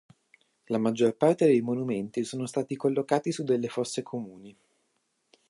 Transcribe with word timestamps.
La 0.65 0.79
maggior 0.79 1.15
parte 1.15 1.45
dei 1.45 1.61
monumenti 1.61 2.23
sono 2.23 2.47
stati 2.47 2.75
collocati 2.75 3.31
su 3.31 3.43
delle 3.43 3.67
fosse 3.67 4.01
comuni. 4.01 4.57